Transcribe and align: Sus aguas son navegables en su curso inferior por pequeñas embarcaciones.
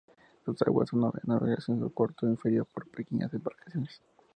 Sus 0.43 0.59
aguas 0.63 0.89
son 0.89 1.01
navegables 1.25 1.69
en 1.69 1.79
su 1.79 1.93
curso 1.93 2.25
inferior 2.25 2.65
por 2.65 2.89
pequeñas 2.89 3.35
embarcaciones. 3.35 4.01